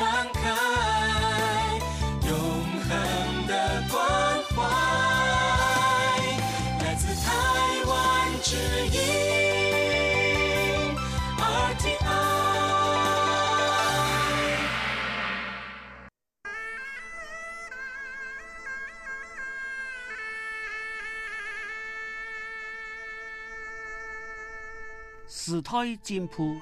[0.00, 0.40] 敞开，
[2.26, 2.32] 永
[2.88, 2.90] 恒
[3.46, 4.00] 的关
[4.48, 4.56] 怀，
[6.82, 7.28] 来自台
[7.84, 7.92] 湾
[8.42, 8.56] 之
[8.86, 8.96] 音
[11.36, 12.00] RTI。
[25.28, 25.70] 时代
[26.02, 26.58] 进步，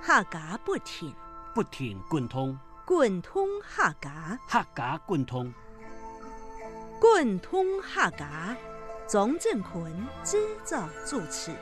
[0.00, 1.12] 客家不停，
[1.54, 5.52] 不停贯通，贯通客家，客家贯通，
[6.98, 8.56] 贯通客家。
[9.08, 9.92] 庄振坤
[10.24, 11.54] 制作主持。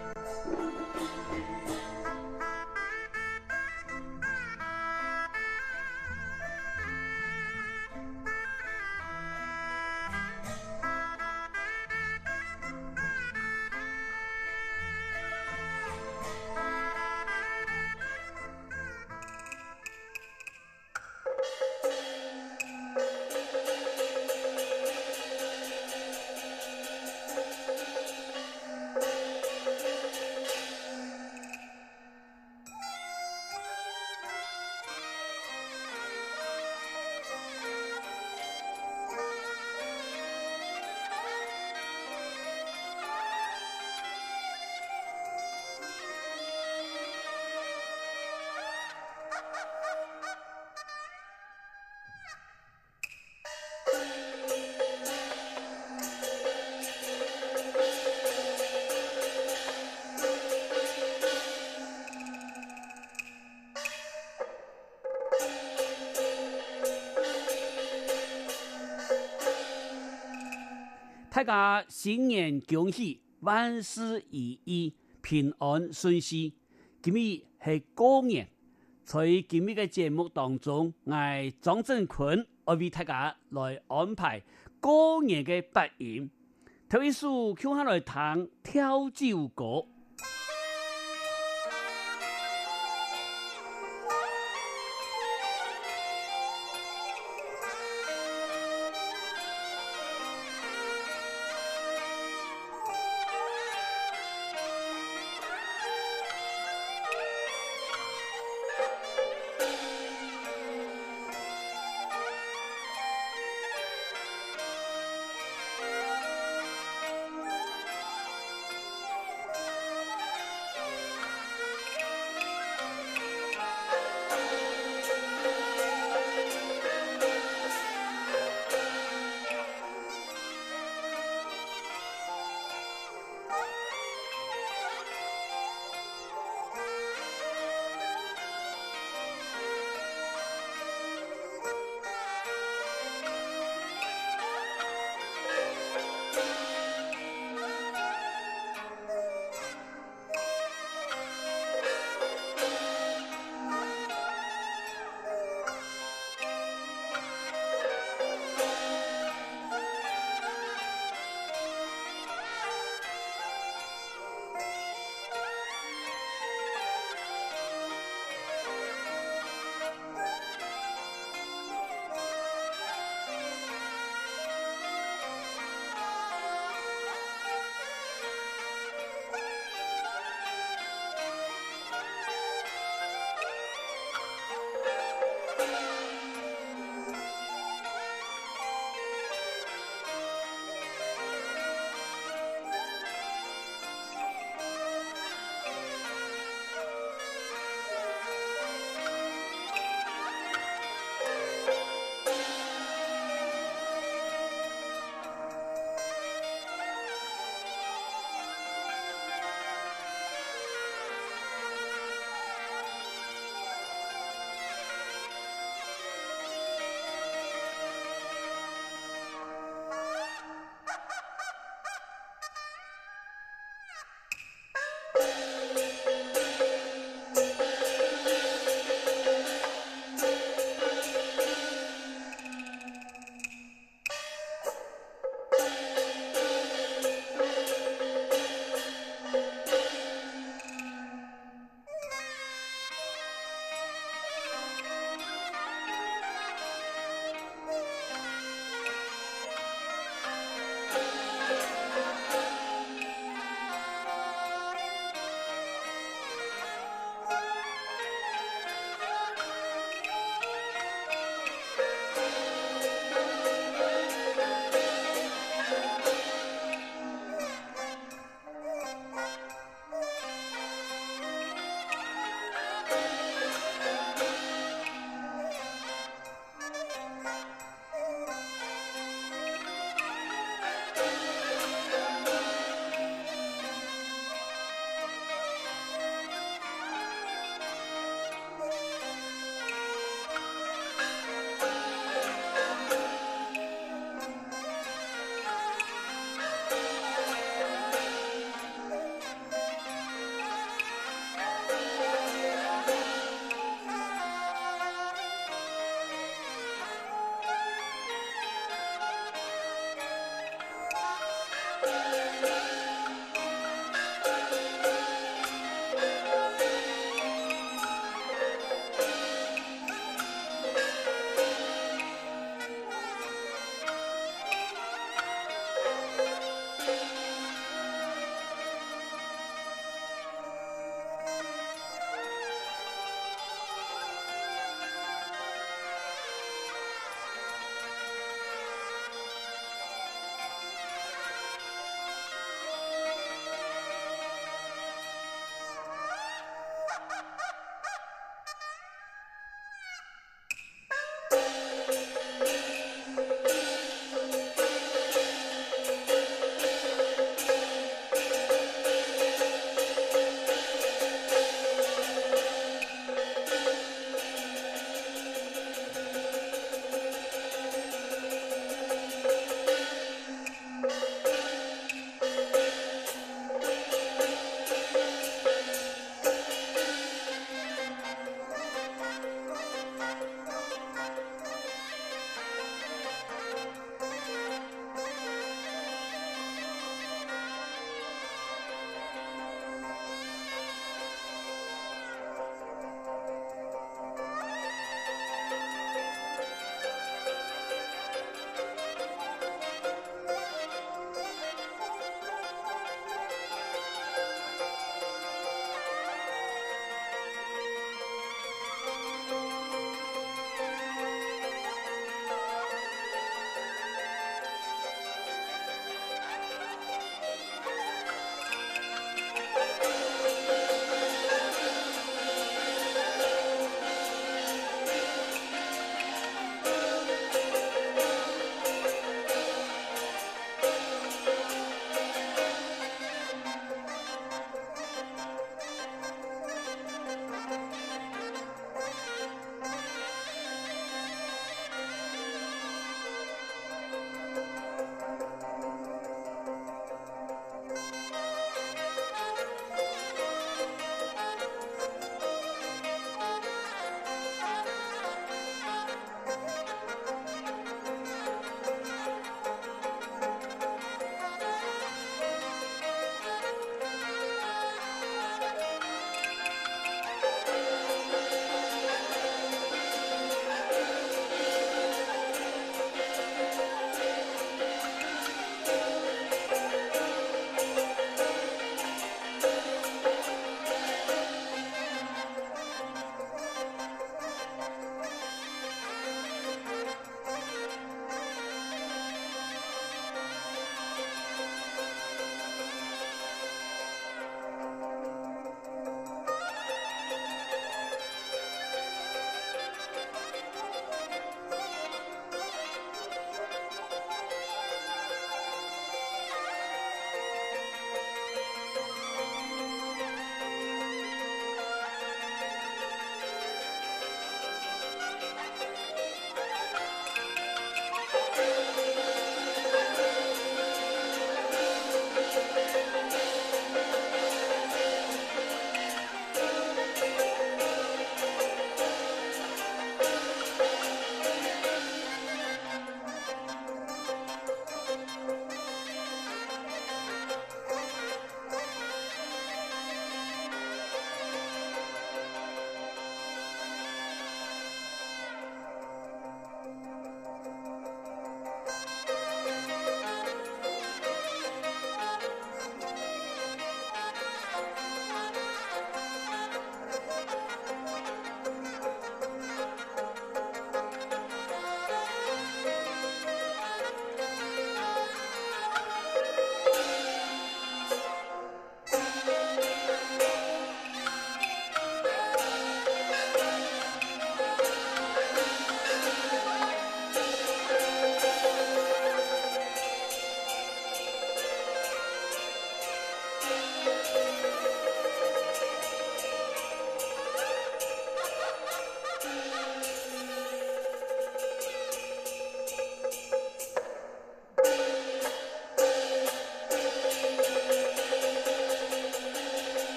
[71.41, 74.93] 大家新年恭喜，万事如意，
[75.23, 76.53] 平安顺遂。
[77.01, 78.47] 今日系过年，
[79.05, 81.15] 在今日嘅节目当中，我
[81.63, 84.43] 张振坤我为大家来安排
[84.81, 86.29] 过年嘅八音，
[86.91, 89.87] 头一首叫下来弹跳酒歌。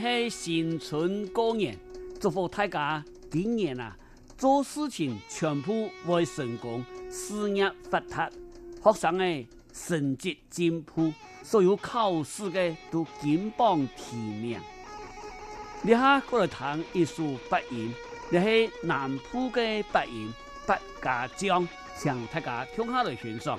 [0.00, 1.78] 系新春过年，
[2.20, 3.96] 祝福大家今年啊
[4.36, 8.30] 做事情全部会成功，事业发达，
[8.82, 11.12] 学生嘅成绩进步，
[11.42, 14.60] 所有考试嘅都金榜题名。
[15.82, 17.92] 你下过来谈一首八音，
[18.30, 20.32] 你系南部嘅八音
[20.66, 23.58] 百家将，向大家听下来欣赏。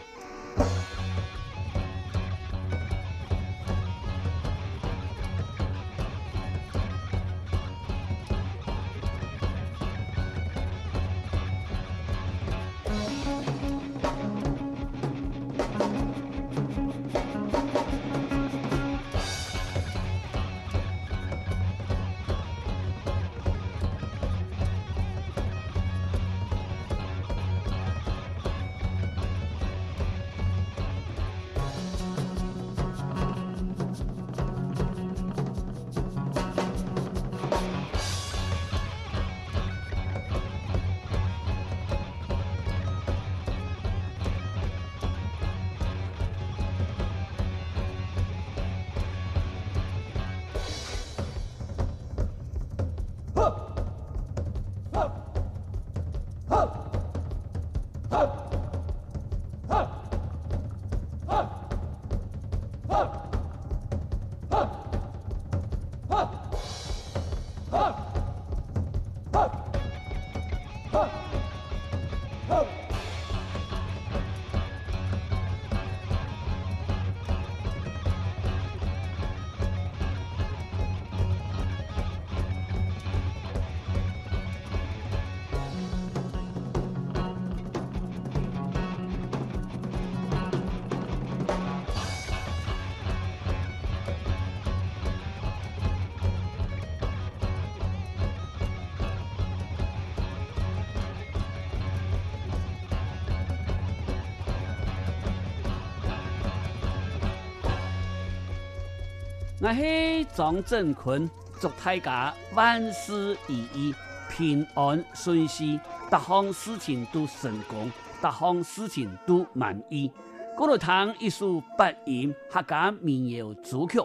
[109.61, 113.93] 我是张振坤，祝大家万事如意，
[114.29, 115.77] 平安顺遂，
[116.09, 120.09] 各项事情都成功，各项事情都满意。
[120.57, 123.99] 嗰度弹一首八音客家民谣主曲。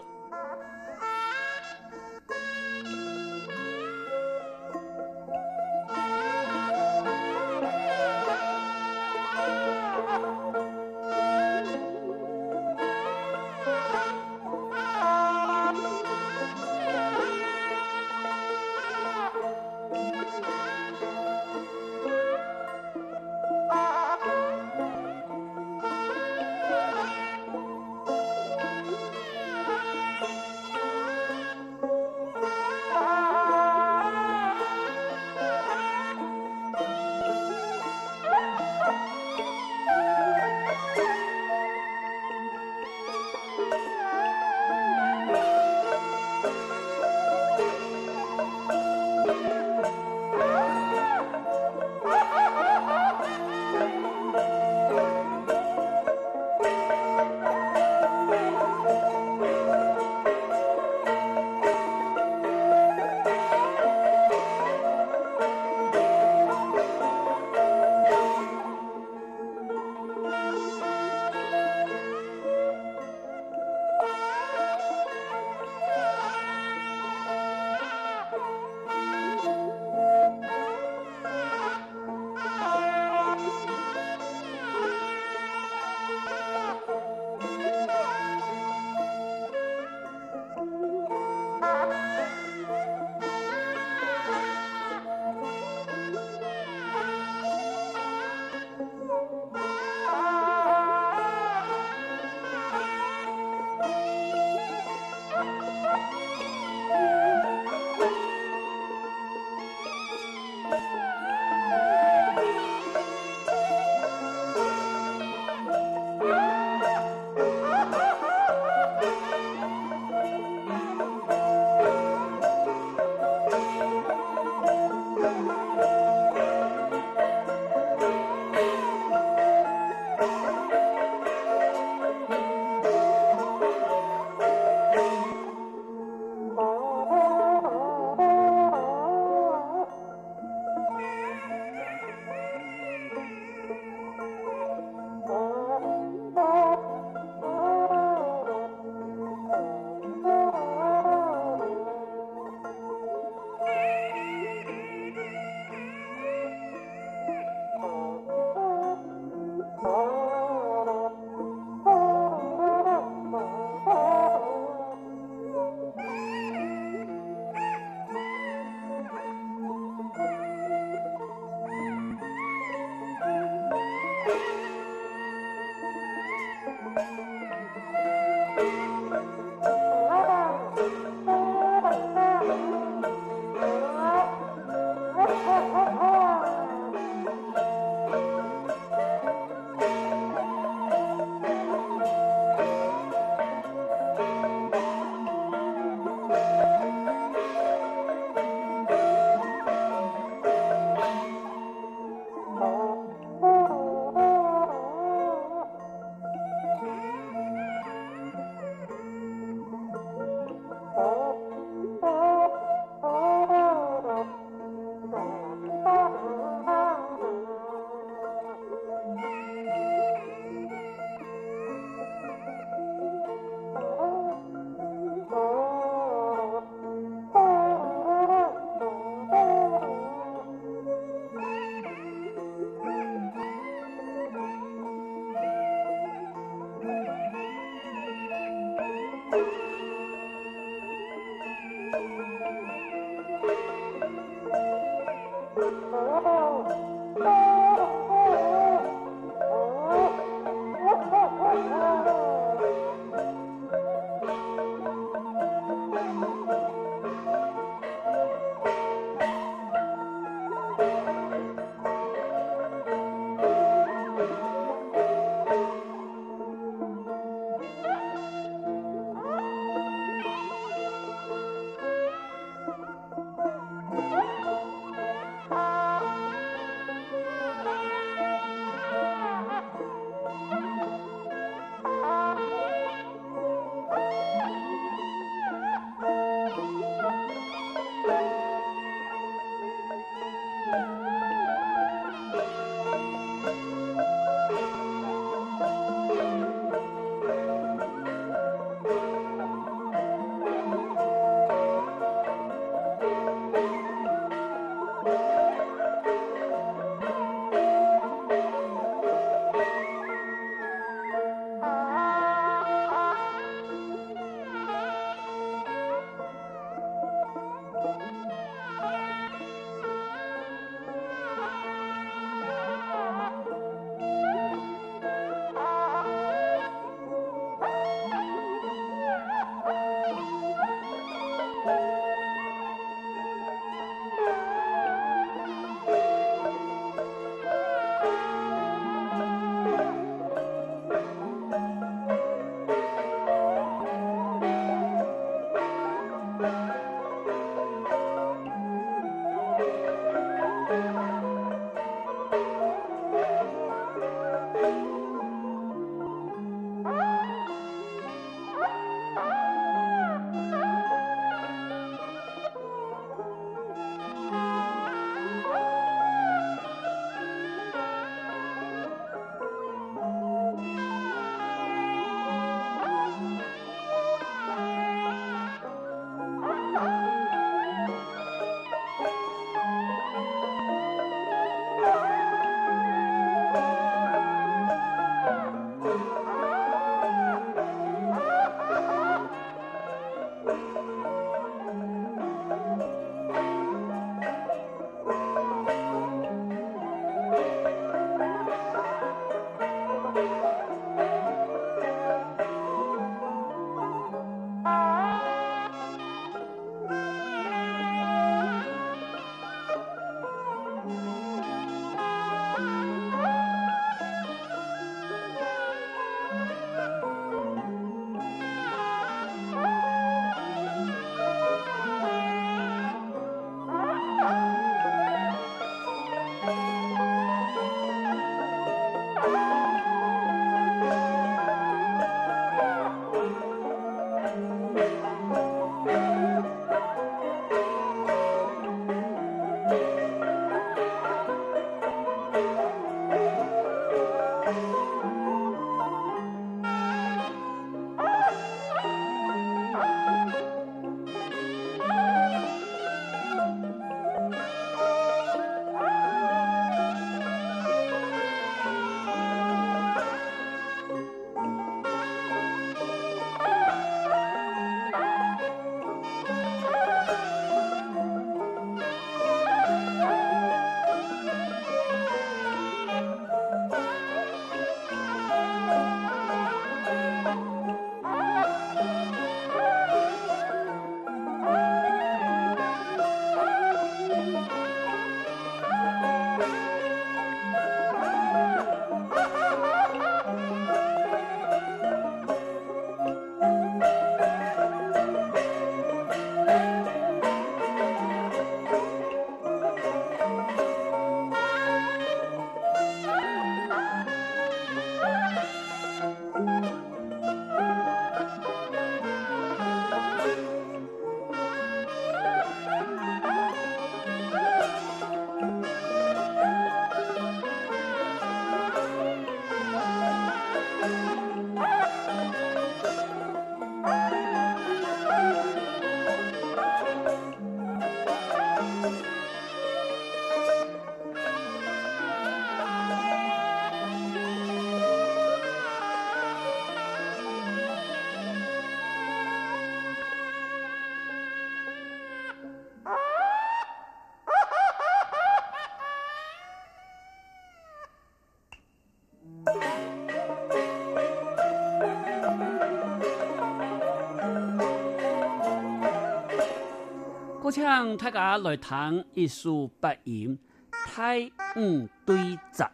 [557.54, 560.36] 请大家来谈一书八言
[560.72, 561.20] 太
[561.54, 562.68] 五对杂。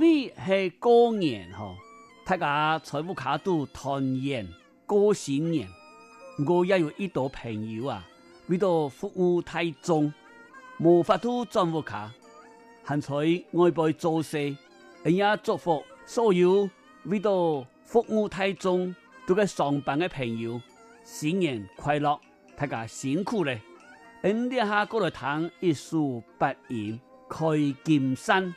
[0.00, 1.76] 今日系过年吼，
[2.24, 4.48] 大家财务卡都团圆
[4.86, 5.68] 过新年。
[6.48, 8.08] 我也有一多朋友啊，
[8.46, 10.10] 为咗服务太重，
[10.78, 12.10] 无法度赚户卡，
[12.82, 13.14] 还在
[13.50, 14.56] 外边做事。
[15.02, 16.66] 人家祝福所有
[17.04, 20.58] 为咗服务太重都在上班嘅朋友，
[21.04, 22.18] 新年快乐！
[22.56, 23.60] 大家辛苦咧。
[24.22, 27.44] 等一下过来谈一首八音开
[27.84, 28.54] 金山。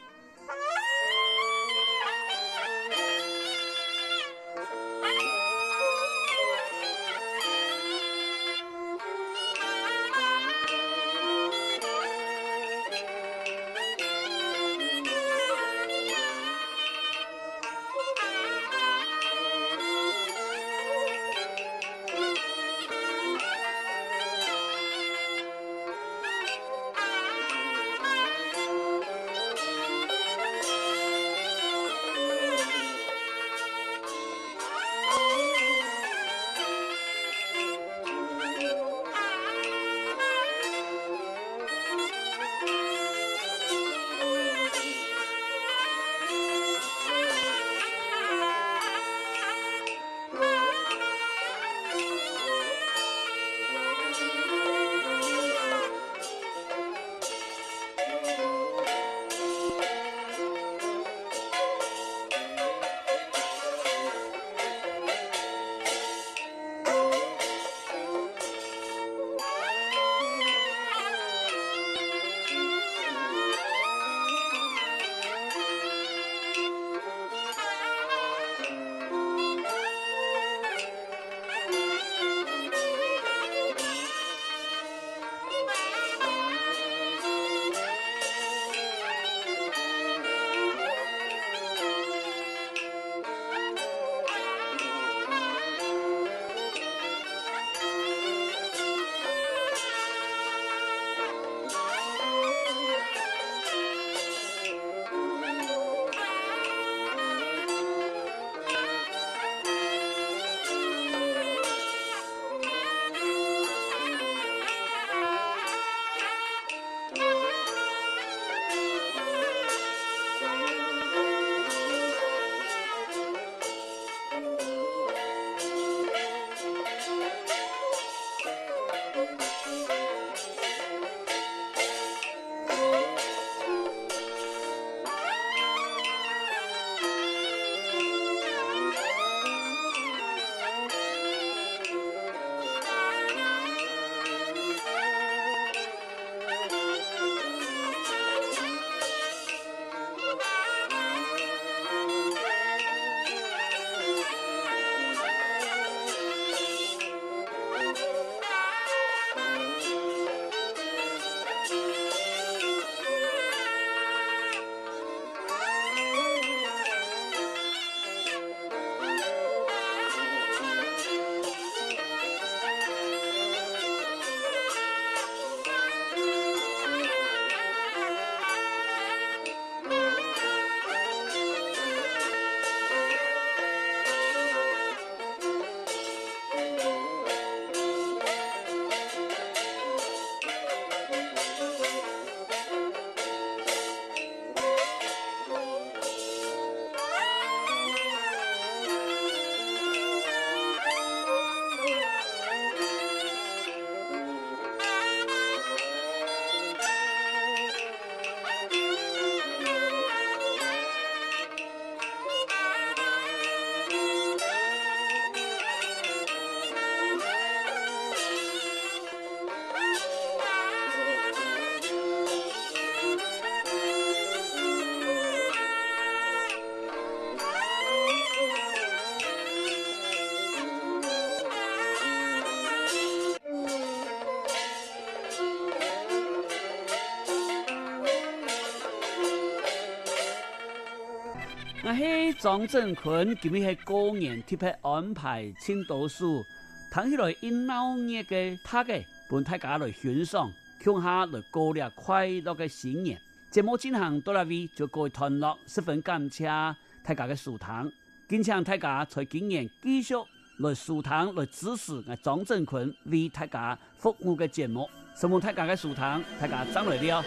[241.86, 246.42] 我是庄振坤，今日系过年特别安排青岛书，
[246.90, 249.78] 谈起来一闹热嘅他嘅，本大家。
[249.78, 250.50] 来欣赏，
[250.82, 253.20] 共下来过了快乐嘅新年。
[253.52, 257.28] 节目进行到呢位就告一段落，十分感谢大家。
[257.28, 257.92] 嘅收听，
[258.30, 259.04] 敬请大家。
[259.04, 260.14] 在今年继续
[260.60, 263.78] 来收听来支持我庄振坤为大家。
[263.98, 265.66] 服务嘅节目，希望大家。
[265.68, 266.64] 嘅收听，大家。
[266.74, 267.22] 掌来了。